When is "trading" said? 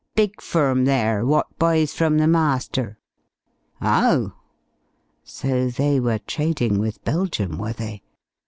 6.17-6.79